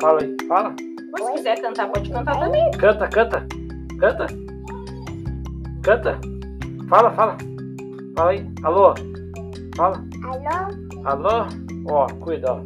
Fala 0.00 0.20
aí, 0.22 0.36
fala. 0.46 0.76
Mas 1.10 1.24
se 1.24 1.32
quiser 1.32 1.60
cantar, 1.60 1.90
pode 1.90 2.08
cantar 2.08 2.38
também. 2.38 2.70
Canta, 2.72 3.08
canta. 3.08 3.46
Canta. 3.98 4.26
Canta. 5.82 6.20
Fala, 6.88 7.10
fala. 7.10 7.36
Fala 8.16 8.30
aí. 8.30 8.46
Alô? 8.62 8.94
Fala. 9.76 9.96
Alô? 10.24 11.04
Alô? 11.04 11.46
Ó, 11.90 12.06
cuida, 12.24 12.52
ó. 12.52 12.62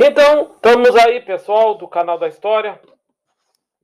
Então, 0.00 0.54
estamos 0.54 0.96
aí, 0.96 1.20
pessoal, 1.20 1.74
do 1.74 1.86
canal 1.86 2.18
da 2.18 2.28
História, 2.28 2.80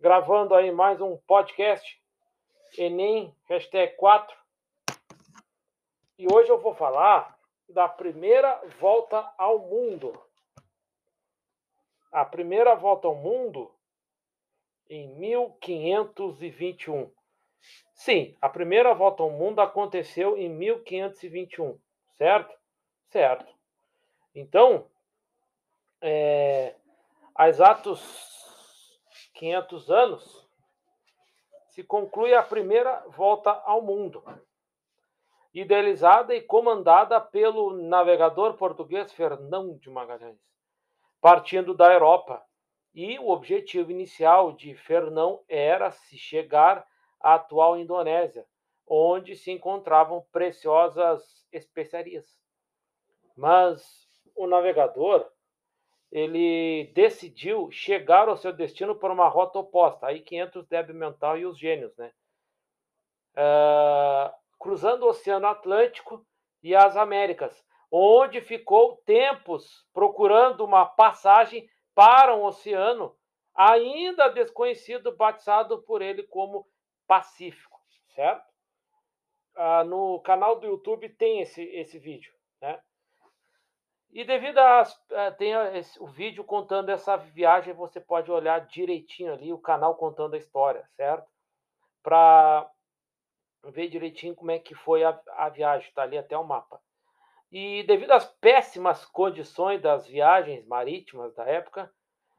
gravando 0.00 0.54
aí 0.54 0.72
mais 0.72 1.02
um 1.02 1.18
podcast, 1.26 1.86
Enem, 2.78 3.34
hashtag 3.46 3.94
4. 3.96 4.34
E 6.18 6.26
hoje 6.32 6.48
eu 6.48 6.58
vou 6.58 6.74
falar 6.74 7.41
da 7.72 7.88
primeira 7.88 8.60
volta 8.78 9.32
ao 9.38 9.58
mundo. 9.58 10.20
A 12.10 12.24
primeira 12.24 12.74
volta 12.74 13.06
ao 13.08 13.14
mundo 13.14 13.72
em 14.88 15.08
1521. 15.08 17.10
Sim, 17.94 18.36
a 18.40 18.48
primeira 18.48 18.94
volta 18.94 19.22
ao 19.22 19.30
mundo 19.30 19.60
aconteceu 19.60 20.36
em 20.36 20.48
1521, 20.48 21.78
certo? 22.16 22.52
Certo. 23.08 23.54
Então, 24.34 24.86
é, 26.00 26.74
há 27.34 27.48
exatos 27.48 28.00
500 29.34 29.90
anos, 29.90 30.48
se 31.68 31.82
conclui 31.82 32.34
a 32.34 32.42
primeira 32.42 33.02
volta 33.08 33.50
ao 33.64 33.80
mundo, 33.80 34.22
idealizada 35.52 36.34
e 36.34 36.40
comandada 36.40 37.20
pelo 37.20 37.72
navegador 37.88 38.54
português 38.54 39.12
Fernão 39.12 39.76
de 39.76 39.90
Magalhães, 39.90 40.40
partindo 41.20 41.74
da 41.74 41.92
Europa. 41.92 42.42
E 42.94 43.18
o 43.18 43.28
objetivo 43.30 43.90
inicial 43.90 44.52
de 44.52 44.74
Fernão 44.74 45.42
era 45.48 45.90
se 45.90 46.18
chegar 46.18 46.86
à 47.18 47.34
atual 47.34 47.78
Indonésia, 47.78 48.46
onde 48.86 49.34
se 49.34 49.50
encontravam 49.50 50.26
preciosas 50.30 51.46
especiarias. 51.50 52.26
Mas 53.34 54.06
o 54.34 54.46
navegador 54.46 55.26
ele 56.10 56.92
decidiu 56.94 57.70
chegar 57.70 58.28
ao 58.28 58.36
seu 58.36 58.52
destino 58.52 58.94
por 58.94 59.10
uma 59.10 59.28
rota 59.28 59.58
oposta. 59.58 60.06
Aí 60.06 60.20
que 60.20 60.36
entra 60.36 60.60
o 60.60 60.66
débil 60.66 60.94
mental 60.94 61.38
e 61.38 61.46
os 61.46 61.58
gênios, 61.58 61.96
né? 61.96 62.12
Uh, 63.34 64.41
cruzando 64.62 65.02
o 65.02 65.08
Oceano 65.08 65.48
Atlântico 65.48 66.24
e 66.62 66.72
as 66.72 66.96
Américas, 66.96 67.64
onde 67.90 68.40
ficou 68.40 68.96
tempos 69.04 69.84
procurando 69.92 70.64
uma 70.64 70.86
passagem 70.86 71.68
para 71.96 72.36
um 72.36 72.44
oceano 72.44 73.12
ainda 73.52 74.28
desconhecido, 74.28 75.16
batizado 75.16 75.82
por 75.82 76.00
ele 76.00 76.22
como 76.22 76.64
Pacífico, 77.08 77.78
certo? 78.14 78.46
Uh, 79.56 79.84
no 79.84 80.20
canal 80.20 80.60
do 80.60 80.66
YouTube 80.66 81.08
tem 81.10 81.40
esse, 81.40 81.62
esse 81.62 81.98
vídeo, 81.98 82.32
né? 82.60 82.80
E 84.12 84.24
devido 84.24 84.58
a 84.58 84.84
eh, 85.10 85.30
tem 85.32 85.52
esse, 85.76 86.00
o 86.00 86.06
vídeo 86.06 86.44
contando 86.44 86.90
essa 86.90 87.16
viagem, 87.16 87.74
você 87.74 87.98
pode 87.98 88.30
olhar 88.30 88.66
direitinho 88.66 89.32
ali 89.32 89.52
o 89.52 89.58
canal 89.58 89.96
contando 89.96 90.34
a 90.34 90.38
história, 90.38 90.86
certo? 90.96 91.26
Para 92.02 92.70
ver 93.70 93.88
direitinho 93.88 94.34
como 94.34 94.50
é 94.50 94.58
que 94.58 94.74
foi 94.74 95.04
a, 95.04 95.18
a 95.36 95.48
viagem, 95.48 95.88
está 95.88 96.02
ali 96.02 96.18
até 96.18 96.36
o 96.36 96.44
mapa. 96.44 96.80
E 97.50 97.82
devido 97.84 98.12
às 98.12 98.24
péssimas 98.24 99.04
condições 99.04 99.80
das 99.80 100.06
viagens 100.06 100.66
marítimas 100.66 101.34
da 101.34 101.44
época, 101.44 101.92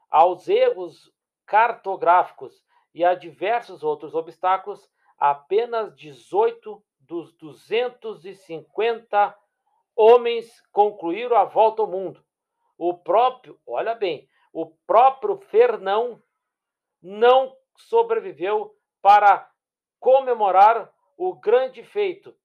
aos 0.09 0.47
erros 0.47 1.11
cartográficos 1.45 2.63
e 2.93 3.03
a 3.03 3.15
diversos 3.15 3.83
outros 3.83 4.13
obstáculos, 4.13 4.87
apenas 5.17 5.95
18 5.95 6.83
dos 6.99 7.33
250 7.37 9.35
homens 9.95 10.61
concluíram 10.71 11.35
a 11.35 11.45
volta 11.45 11.81
ao 11.81 11.87
mundo. 11.87 12.23
O 12.77 12.97
próprio, 12.97 13.59
olha 13.65 13.95
bem, 13.95 14.27
o 14.51 14.67
próprio 14.87 15.37
Fernão 15.37 16.21
não 17.01 17.55
sobreviveu 17.75 18.75
para 19.01 19.49
comemorar 19.99 20.92
o 21.17 21.33
grande 21.33 21.83
feito, 21.83 22.35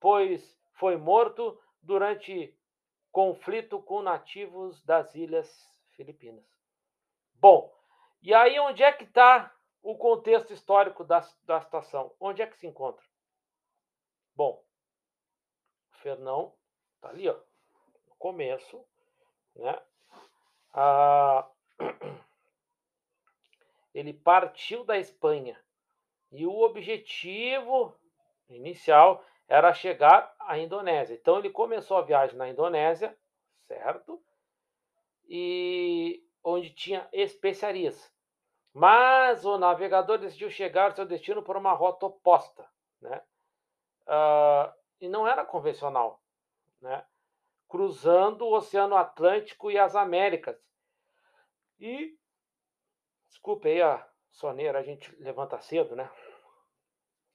pois 0.00 0.58
foi 0.74 0.96
morto 0.96 1.60
durante 1.82 2.56
conflito 3.10 3.80
com 3.82 4.02
nativos 4.02 4.82
das 4.82 5.14
ilhas 5.14 5.68
Filipinas. 5.90 6.44
Bom, 7.34 7.74
e 8.22 8.34
aí 8.34 8.58
onde 8.60 8.82
é 8.82 8.92
que 8.92 9.04
está 9.04 9.54
o 9.82 9.96
contexto 9.96 10.52
histórico 10.52 11.04
da, 11.04 11.26
da 11.44 11.60
situação? 11.60 12.14
Onde 12.20 12.42
é 12.42 12.46
que 12.46 12.58
se 12.58 12.66
encontra? 12.66 13.04
Bom, 14.34 14.64
Fernão 16.02 16.58
Tá 17.00 17.10
ali, 17.10 17.28
ó, 17.28 17.34
no 18.06 18.16
começo, 18.16 18.84
né? 19.54 19.80
Ah, 20.72 21.48
ele 23.94 24.12
partiu 24.12 24.84
da 24.84 24.98
Espanha 24.98 25.58
e 26.32 26.44
o 26.44 26.60
objetivo 26.60 27.96
inicial 28.48 29.24
era 29.46 29.72
chegar 29.72 30.34
à 30.38 30.58
Indonésia. 30.58 31.14
Então 31.14 31.38
ele 31.38 31.50
começou 31.50 31.96
a 31.96 32.02
viagem 32.02 32.36
na 32.36 32.48
Indonésia, 32.48 33.16
certo? 33.66 34.22
E 35.26 36.22
onde 36.42 36.70
tinha 36.70 37.08
especiarias. 37.12 38.12
Mas 38.72 39.44
o 39.44 39.58
navegador 39.58 40.18
decidiu 40.18 40.50
chegar 40.50 40.90
ao 40.90 40.96
seu 40.96 41.06
destino 41.06 41.42
por 41.42 41.56
uma 41.56 41.72
rota 41.72 42.06
oposta, 42.06 42.68
né? 43.00 43.22
Uh, 44.06 44.72
e 45.00 45.08
não 45.08 45.26
era 45.26 45.44
convencional 45.44 46.22
né? 46.80 47.04
cruzando 47.68 48.46
o 48.46 48.54
Oceano 48.54 48.96
Atlântico 48.96 49.70
e 49.70 49.78
as 49.78 49.94
Américas. 49.94 50.56
E, 51.78 52.16
desculpe 53.28 53.68
aí 53.68 53.82
a 53.82 54.06
soneira, 54.30 54.78
a 54.78 54.82
gente 54.82 55.14
levanta 55.16 55.60
cedo, 55.60 55.94
né? 55.94 56.10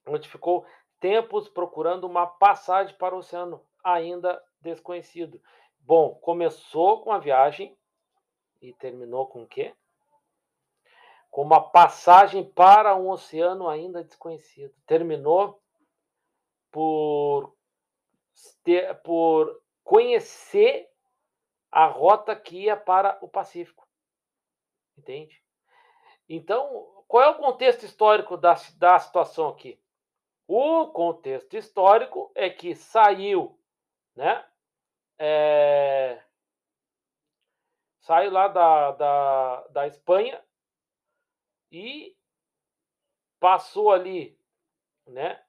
Onde 0.06 0.28
ficou 0.28 0.66
tempos 1.04 1.50
procurando 1.50 2.06
uma 2.06 2.26
passagem 2.26 2.96
para 2.96 3.14
o 3.14 3.18
oceano 3.18 3.62
ainda 3.84 4.42
desconhecido. 4.62 5.42
Bom, 5.82 6.16
começou 6.16 7.02
com 7.02 7.12
a 7.12 7.20
viagem 7.20 7.78
e 8.62 8.72
terminou 8.72 9.28
com 9.28 9.44
o 9.44 9.46
quê? 9.46 9.76
Com 11.30 11.42
uma 11.42 11.60
passagem 11.60 12.46
para 12.46 12.96
um 12.96 13.10
oceano 13.10 13.68
ainda 13.68 14.02
desconhecido. 14.02 14.74
Terminou 14.88 15.62
por 16.72 17.54
ter, 18.64 18.96
por 19.02 19.62
conhecer 19.84 20.90
a 21.70 21.86
rota 21.86 22.34
que 22.34 22.64
ia 22.64 22.78
para 22.78 23.18
o 23.22 23.28
Pacífico. 23.28 23.86
Entende? 24.98 25.44
Então, 26.30 27.04
qual 27.10 27.24
é 27.24 27.30
o 27.30 27.38
contexto 27.40 27.84
histórico 27.84 28.38
da, 28.38 28.56
da 28.78 28.98
situação 29.00 29.50
aqui? 29.50 29.83
O 30.48 30.88
contexto 30.88 31.56
histórico 31.56 32.32
é 32.36 32.50
que 32.50 32.76
saiu, 32.76 33.58
né? 34.16 34.46
É, 35.18 36.22
saiu 38.02 38.32
lá 38.32 38.48
da, 38.48 38.92
da, 38.92 39.68
da 39.68 39.88
Espanha 39.88 40.44
e 41.72 42.16
passou 43.40 43.92
ali, 43.92 44.38
né? 45.08 45.42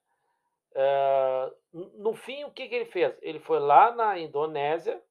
É, 0.75 1.53
no 1.72 2.15
fim, 2.15 2.44
o 2.44 2.50
que, 2.50 2.69
que 2.69 2.75
ele 2.75 2.87
fez? 2.87 3.17
Ele 3.23 3.40
foi 3.40 3.58
lá 3.58 3.93
na 3.93 4.19
Indonésia, 4.19 5.02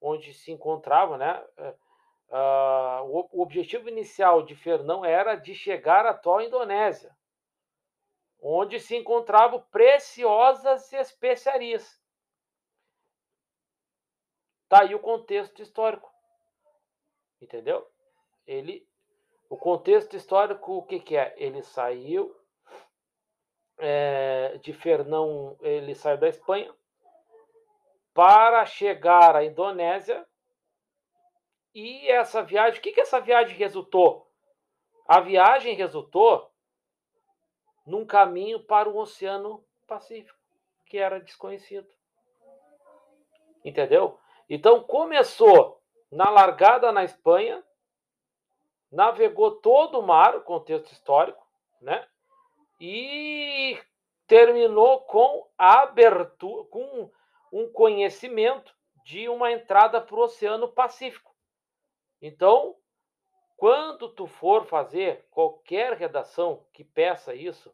onde 0.00 0.32
se 0.34 0.50
encontrava, 0.50 1.16
né? 1.16 1.44
Uh, 2.28 3.28
o, 3.32 3.42
objetivo 3.42 3.88
inicial 3.88 4.42
de 4.42 4.56
Fernão 4.56 5.04
era 5.04 5.34
de 5.34 5.54
chegar 5.54 6.06
à 6.06 6.10
atual 6.10 6.40
Indonésia, 6.40 7.14
onde 8.42 8.80
se 8.80 8.96
encontravam 8.96 9.60
preciosas 9.70 10.92
especiarias. 10.92 12.02
Tá 14.68 14.82
aí 14.82 14.94
o 14.94 14.98
contexto 14.98 15.62
histórico. 15.62 16.12
Entendeu? 17.40 17.88
Ele, 18.44 18.86
o 19.48 19.56
contexto 19.56 20.16
histórico, 20.16 20.72
o 20.72 20.82
que, 20.82 20.98
que 20.98 21.16
é? 21.16 21.34
Ele 21.36 21.62
saiu 21.62 22.36
é, 23.78 24.58
de 24.58 24.72
Fernão, 24.72 25.56
ele 25.60 25.94
saiu 25.94 26.18
da 26.18 26.28
Espanha 26.28 26.74
para 28.12 28.66
chegar 28.66 29.36
à 29.36 29.44
Indonésia. 29.44 30.26
E 31.74 32.08
essa 32.08 32.42
viagem, 32.42 32.80
o 32.80 32.82
que, 32.82 32.92
que 32.92 33.00
essa 33.00 33.20
viagem 33.20 33.56
resultou? 33.56 34.28
A 35.06 35.20
viagem 35.20 35.74
resultou 35.74 36.51
num 37.86 38.06
caminho 38.06 38.62
para 38.62 38.88
o 38.88 38.96
Oceano 38.96 39.64
Pacífico, 39.86 40.38
que 40.86 40.98
era 40.98 41.20
desconhecido. 41.20 41.88
Entendeu? 43.64 44.18
Então 44.48 44.82
começou 44.82 45.80
na 46.10 46.28
largada 46.28 46.92
na 46.92 47.04
Espanha, 47.04 47.64
navegou 48.90 49.52
todo 49.52 49.98
o 49.98 50.06
mar, 50.06 50.36
o 50.36 50.42
contexto 50.42 50.92
histórico, 50.92 51.46
né? 51.80 52.06
E 52.80 53.80
terminou 54.26 55.00
com 55.02 55.48
a 55.56 55.82
abertura, 55.82 56.64
com 56.68 57.10
um 57.52 57.70
conhecimento 57.72 58.74
de 59.04 59.28
uma 59.28 59.50
entrada 59.52 60.00
para 60.00 60.16
o 60.16 60.20
Oceano 60.20 60.68
Pacífico. 60.68 61.34
Então, 62.20 62.76
quando 63.62 64.08
tu 64.08 64.26
for 64.26 64.66
fazer 64.66 65.24
qualquer 65.30 65.92
redação 65.92 66.66
que 66.72 66.82
peça 66.82 67.32
isso, 67.32 67.72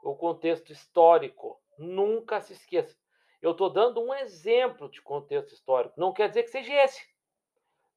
o 0.00 0.14
contexto 0.14 0.70
histórico, 0.70 1.60
nunca 1.76 2.40
se 2.40 2.52
esqueça. 2.52 2.96
Eu 3.42 3.50
estou 3.50 3.68
dando 3.68 4.00
um 4.00 4.14
exemplo 4.14 4.88
de 4.88 5.02
contexto 5.02 5.52
histórico. 5.54 5.98
Não 5.98 6.12
quer 6.12 6.28
dizer 6.28 6.44
que 6.44 6.50
seja 6.50 6.72
esse. 6.84 7.04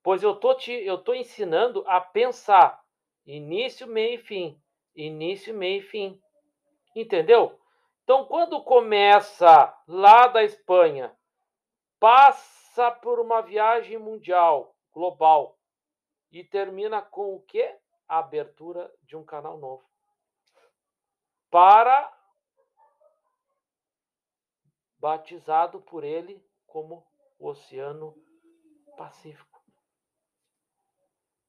Pois 0.01 0.23
eu 0.23 0.35
tô 0.35 0.55
te, 0.55 0.71
eu 0.71 0.97
tô 0.97 1.13
ensinando 1.13 1.83
a 1.85 2.01
pensar 2.01 2.83
início, 3.23 3.85
meio 3.85 4.15
e 4.15 4.17
fim. 4.17 4.59
Início, 4.95 5.53
meio 5.53 5.81
e 5.81 5.83
fim. 5.83 6.19
Entendeu? 6.95 7.59
Então, 8.03 8.25
quando 8.25 8.63
começa 8.63 9.71
lá 9.87 10.25
da 10.25 10.43
Espanha, 10.43 11.15
passa 11.99 12.89
por 12.89 13.19
uma 13.19 13.41
viagem 13.41 13.99
mundial, 13.99 14.75
global, 14.91 15.54
e 16.31 16.44
termina 16.44 17.01
com 17.01 17.36
o 17.36 17.42
quê? 17.42 17.77
A 18.07 18.19
abertura 18.19 18.94
de 19.04 19.16
um 19.16 19.24
canal 19.24 19.57
novo. 19.57 19.88
Para 21.50 22.12
batizado 24.98 25.81
por 25.81 26.04
ele 26.04 26.44
como 26.66 27.06
Oceano 27.39 28.16
Pacífico. 28.98 29.63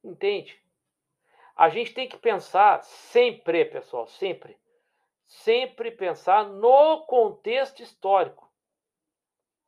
Entende? 0.05 0.63
A 1.57 1.71
gente 1.71 1.95
tem 1.95 2.09
que 2.09 2.19
pensar 2.19 2.83
sempre, 2.85 3.65
pessoal, 3.65 4.07
sempre, 4.07 4.61
sempre 5.27 5.91
pensar 5.91 6.47
no 6.47 7.07
contexto 7.07 7.83
histórico. 7.83 8.53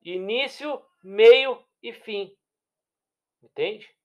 Início, 0.02 0.84
meio 1.02 1.64
e 1.82 1.92
fim. 1.92 2.36
Entende? 3.42 3.97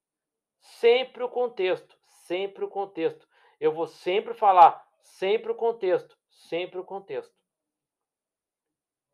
Sempre 0.64 1.22
o 1.24 1.30
contexto, 1.30 1.96
sempre 2.08 2.64
o 2.64 2.70
contexto. 2.70 3.28
Eu 3.60 3.74
vou 3.74 3.86
sempre 3.86 4.34
falar, 4.34 4.88
sempre 5.02 5.52
o 5.52 5.56
contexto, 5.56 6.18
sempre 6.30 6.80
o 6.80 6.86
contexto. 6.86 7.36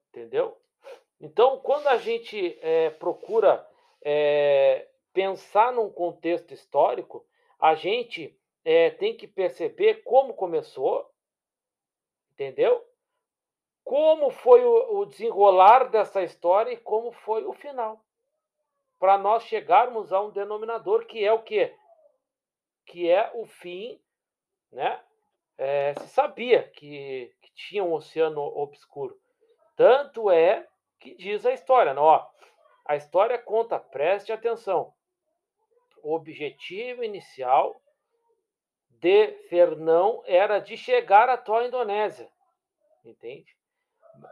Entendeu? 0.10 0.56
Então, 1.20 1.60
quando 1.60 1.88
a 1.88 1.98
gente 1.98 2.58
é, 2.62 2.92
procura 2.92 3.68
é, 4.02 4.88
pensar 5.12 5.74
num 5.74 5.90
contexto 5.90 6.54
histórico, 6.54 7.26
a 7.60 7.74
gente 7.74 8.40
é, 8.64 8.92
tem 8.92 9.18
que 9.18 9.28
perceber 9.28 10.04
como 10.04 10.36
começou, 10.36 11.12
entendeu? 12.32 12.86
Como 13.84 14.30
foi 14.30 14.64
o, 14.64 15.00
o 15.00 15.06
desenrolar 15.08 15.90
dessa 15.90 16.22
história 16.22 16.72
e 16.72 16.78
como 16.78 17.12
foi 17.12 17.44
o 17.44 17.54
final. 17.54 18.06
Para 19.00 19.18
nós 19.18 19.44
chegarmos 19.44 20.12
a 20.12 20.22
um 20.22 20.30
denominador 20.30 21.06
que 21.06 21.24
é 21.24 21.32
o 21.32 21.42
quê? 21.42 21.74
Que 22.86 23.10
é 23.10 23.32
o 23.34 23.46
fim, 23.46 24.00
né? 24.72 25.02
É, 25.58 25.94
se 25.94 26.08
sabia 26.10 26.64
que, 26.70 27.34
que 27.42 27.52
tinha 27.54 27.84
um 27.84 27.94
oceano 27.94 28.42
obscuro. 28.42 29.20
Tanto 29.76 30.30
é 30.30 30.68
que 31.00 31.16
diz 31.16 31.46
a 31.46 31.54
história, 31.54 31.94
não, 31.94 32.04
ó, 32.04 32.30
a 32.86 32.96
história 32.96 33.38
conta, 33.38 33.80
preste 33.80 34.32
atenção. 34.32 34.94
O 36.04 36.14
objetivo 36.14 37.04
inicial 37.04 37.82
de 38.90 39.32
Fernão 39.50 40.22
era 40.26 40.60
de 40.60 40.76
chegar 40.76 41.30
à 41.30 41.38
tua 41.38 41.66
Indonésia, 41.66 42.30
entende? 43.04 43.59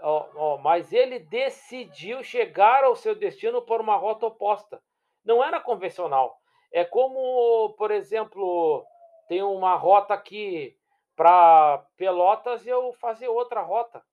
Ó, 0.01 0.27
ó, 0.35 0.57
mas 0.57 0.91
ele 0.91 1.19
decidiu 1.19 2.23
chegar 2.23 2.83
ao 2.83 2.95
seu 2.95 3.15
destino 3.15 3.61
por 3.61 3.81
uma 3.81 3.95
rota 3.95 4.25
oposta. 4.25 4.81
Não 5.23 5.43
era 5.43 5.59
convencional. 5.59 6.39
É 6.71 6.83
como, 6.83 7.73
por 7.77 7.91
exemplo, 7.91 8.85
tem 9.27 9.41
uma 9.41 9.75
rota 9.75 10.13
aqui 10.13 10.77
para 11.15 11.85
Pelotas 11.97 12.65
e 12.65 12.69
eu 12.69 12.93
fazer 12.93 13.27
outra 13.27 13.61
rota 13.61 14.03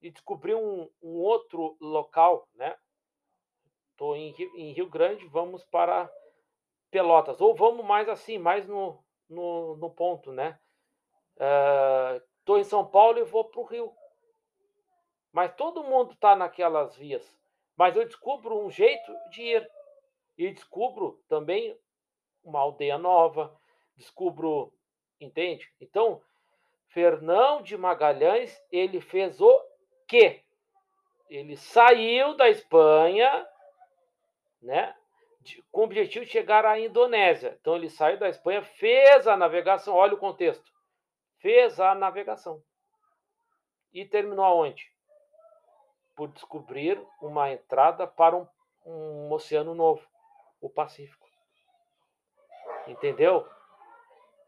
e 0.00 0.10
descobrir 0.10 0.54
um, 0.54 0.88
um 1.02 1.14
outro 1.18 1.76
local, 1.80 2.48
né? 2.54 2.76
Estou 3.90 4.14
em, 4.14 4.34
em, 4.56 4.72
Rio 4.72 4.88
Grande, 4.88 5.26
vamos 5.26 5.64
para 5.64 6.10
Pelotas. 6.90 7.40
Ou 7.40 7.54
vamos 7.54 7.84
mais 7.84 8.08
assim, 8.08 8.38
mais 8.38 8.66
no, 8.66 9.02
no, 9.28 9.76
no 9.76 9.90
ponto, 9.90 10.32
né? 10.32 10.58
Estou 12.38 12.56
uh, 12.56 12.58
em 12.58 12.64
São 12.64 12.86
Paulo 12.86 13.18
e 13.18 13.24
vou 13.24 13.44
para 13.44 13.60
o 13.60 13.64
Rio. 13.64 13.92
Mas 15.36 15.54
todo 15.54 15.84
mundo 15.84 16.14
está 16.14 16.34
naquelas 16.34 16.96
vias. 16.96 17.22
Mas 17.76 17.94
eu 17.94 18.06
descubro 18.06 18.58
um 18.58 18.70
jeito 18.70 19.14
de 19.28 19.42
ir. 19.42 19.70
E 20.38 20.50
descubro 20.50 21.22
também 21.28 21.78
uma 22.42 22.60
aldeia 22.60 22.96
nova. 22.96 23.54
Descubro, 23.94 24.72
entende? 25.20 25.70
Então, 25.78 26.22
Fernão 26.86 27.60
de 27.60 27.76
Magalhães, 27.76 28.58
ele 28.72 28.98
fez 28.98 29.38
o 29.38 29.62
que 30.08 30.42
ele 31.28 31.54
saiu 31.54 32.34
da 32.34 32.48
Espanha, 32.48 33.46
né, 34.62 34.96
de, 35.42 35.62
com 35.70 35.82
o 35.82 35.84
objetivo 35.84 36.24
de 36.24 36.30
chegar 36.30 36.64
à 36.64 36.80
Indonésia. 36.80 37.58
Então 37.60 37.76
ele 37.76 37.90
saiu 37.90 38.18
da 38.18 38.30
Espanha, 38.30 38.62
fez 38.62 39.26
a 39.26 39.36
navegação, 39.36 39.92
olha 39.92 40.14
o 40.14 40.18
contexto. 40.18 40.72
Fez 41.40 41.78
a 41.78 41.94
navegação. 41.94 42.62
E 43.92 44.06
terminou 44.06 44.42
aonde? 44.42 44.95
Por 46.16 46.28
descobrir 46.28 47.00
uma 47.20 47.52
entrada 47.52 48.06
para 48.06 48.36
um, 48.36 48.46
um 48.84 49.32
oceano 49.32 49.74
novo, 49.74 50.04
o 50.60 50.68
Pacífico. 50.68 51.26
Entendeu? 52.86 53.46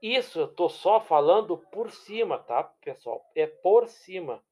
Isso 0.01 0.41
eu 0.41 0.47
estou 0.47 0.69
só 0.69 1.01
falando 1.01 1.59
por 1.59 1.91
cima, 1.91 2.39
tá, 2.39 2.65
pessoal? 2.65 3.25
É 3.35 3.47
por 3.47 3.87
cima 3.89 4.43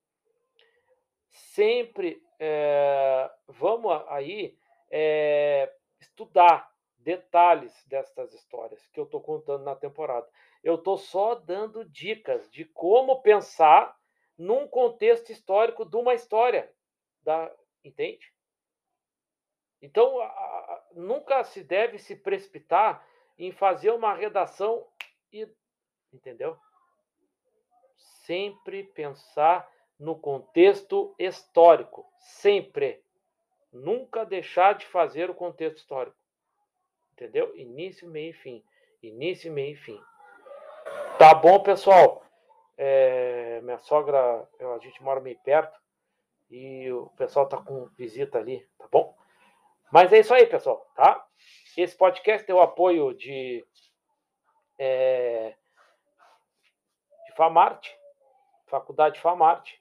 sempre 1.37 2.23
é, 2.39 3.31
vamos 3.47 3.93
aí 4.09 4.57
é, 4.91 5.73
estudar 6.01 6.71
detalhes 6.99 7.73
destas 7.87 8.33
histórias 8.35 8.85
que 8.89 8.99
eu 8.99 9.05
estou 9.05 9.21
contando 9.21 9.63
na 9.63 9.77
temporada. 9.77 10.27
Eu 10.63 10.77
estou 10.77 10.97
só 10.97 11.35
dando 11.35 11.85
dicas 11.85 12.51
de 12.51 12.65
como 12.65 13.23
pensar 13.23 13.97
num 14.37 14.67
contexto 14.67 15.31
histórico 15.31 15.85
de 15.85 15.97
uma 15.97 16.15
história, 16.15 16.71
da, 17.27 17.53
entende? 17.85 18.33
Então, 19.83 20.21
a, 20.21 20.27
a, 20.27 20.83
nunca 20.95 21.43
se 21.43 21.63
deve 21.63 21.99
se 21.99 22.15
precipitar 22.15 23.05
em 23.37 23.53
fazer 23.53 23.91
uma 23.91 24.15
redação 24.15 24.87
e, 25.33 25.47
entendeu? 26.13 26.57
Sempre 28.25 28.85
pensar 28.85 29.69
no 29.99 30.19
contexto 30.19 31.15
histórico, 31.19 32.07
sempre. 32.19 33.03
Nunca 33.73 34.25
deixar 34.25 34.75
de 34.75 34.87
fazer 34.87 35.29
o 35.29 35.35
contexto 35.35 35.79
histórico. 35.79 36.17
Entendeu? 37.13 37.55
Início, 37.57 38.09
meio 38.09 38.31
e 38.31 38.35
fim. 38.35 38.65
Início, 39.03 39.53
meio 39.53 39.73
e 39.73 39.77
fim. 39.77 40.01
Tá 41.19 41.35
bom, 41.35 41.63
pessoal? 41.63 42.25
É, 42.79 43.61
minha 43.63 43.79
sogra, 43.79 44.49
a 44.61 44.79
gente 44.79 45.03
mora 45.03 45.21
meio 45.21 45.39
perto 45.41 45.86
e 46.51 46.91
o 46.93 47.09
pessoal 47.17 47.49
tá 47.49 47.59
com 47.59 47.87
visita 47.97 48.39
ali, 48.39 48.67
tá 48.79 48.87
bom? 48.91 49.17
Mas 49.93 50.13
é 50.13 50.19
isso 50.19 50.35
aí, 50.35 50.47
pessoal, 50.47 50.87
tá? 50.95 51.27
Esse 51.77 51.97
podcast 51.97 52.47
tem 52.47 52.55
o 52.55 52.61
apoio 52.61 53.15
de, 53.15 53.65
é, 54.79 55.55
de 57.27 57.35
Famarte, 57.37 57.97
Faculdade 58.67 59.21
Famarte, 59.21 59.81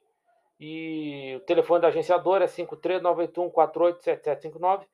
e 0.60 1.36
o 1.36 1.42
telefone 1.42 1.82
da 1.82 1.90
agenciadora 1.90 2.46
é 2.46 2.48
53981 2.48 3.50
487759, 3.50 4.88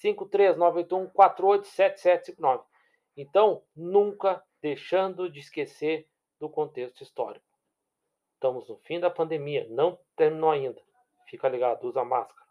53981 0.00 1.10
487759. 1.10 2.64
Então, 3.16 3.62
nunca 3.74 4.42
deixando 4.62 5.30
de 5.30 5.40
esquecer 5.40 6.08
do 6.38 6.48
contexto 6.48 7.02
histórico. 7.02 7.44
Estamos 8.34 8.68
no 8.68 8.76
fim 8.78 9.00
da 9.00 9.10
pandemia, 9.10 9.66
não 9.70 9.98
terminou 10.14 10.50
ainda. 10.50 10.80
Fica 11.28 11.48
ligado, 11.48 11.86
usa 11.86 12.04
máscara. 12.04 12.47